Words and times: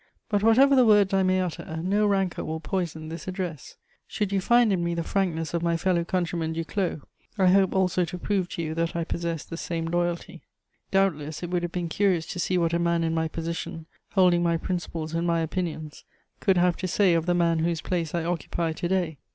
But, 0.29 0.41
whatever 0.41 0.75
the 0.75 0.83
words 0.83 1.13
I 1.13 1.21
may 1.21 1.41
utter, 1.41 1.77
no 1.83 2.07
rancour 2.07 2.43
will 2.43 2.59
poison 2.59 3.09
this 3.09 3.27
address. 3.27 3.77
Should 4.07 4.31
you 4.31 4.41
find 4.41 4.73
in 4.73 4.83
me 4.83 4.95
the 4.95 5.03
frankness 5.03 5.53
of 5.53 5.61
my 5.61 5.77
fellow 5.77 6.03
countryman 6.03 6.53
Duclos, 6.55 7.01
I 7.37 7.49
hope 7.49 7.75
also 7.75 8.03
to 8.05 8.17
prove 8.17 8.49
to 8.49 8.63
you 8.63 8.73
that 8.73 8.95
I 8.95 9.03
possess 9.03 9.45
the 9.45 9.57
same 9.57 9.85
loyalty. 9.85 10.41
"Doubtless 10.89 11.43
it 11.43 11.51
would 11.51 11.61
have 11.61 11.71
been 11.71 11.87
curious 11.87 12.25
to 12.33 12.39
see 12.39 12.57
what 12.57 12.73
a 12.73 12.79
man 12.79 13.03
in 13.03 13.13
my 13.13 13.27
position, 13.27 13.85
holding 14.13 14.41
my 14.41 14.57
principles 14.57 15.13
and 15.13 15.27
my 15.27 15.41
opinions, 15.41 16.03
could 16.39 16.57
have 16.57 16.75
to 16.77 16.87
say 16.87 17.13
of 17.13 17.27
the 17.27 17.35
man 17.35 17.59
whose 17.59 17.81
place 17.81 18.15
I 18.15 18.23
occupy 18.23 18.71
to 18.73 18.87
day. 18.87 19.17